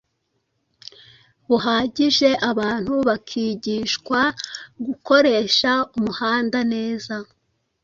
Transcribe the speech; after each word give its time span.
buhagije 1.47 2.29
abantu 2.51 2.93
bakigishwa 3.07 4.21
gukoresha 4.85 5.71
umuhanda 5.97 6.59
neza 6.73 7.15